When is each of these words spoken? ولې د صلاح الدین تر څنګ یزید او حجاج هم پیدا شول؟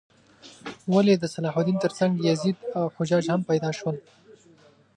ولې 0.93 1.13
د 1.17 1.23
صلاح 1.33 1.55
الدین 1.59 1.77
تر 1.85 1.91
څنګ 1.99 2.11
یزید 2.29 2.57
او 2.77 2.85
حجاج 2.95 3.25
هم 3.33 3.41
پیدا 3.49 3.69
شول؟ 3.77 3.95